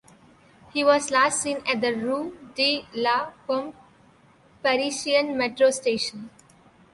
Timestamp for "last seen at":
1.11-1.79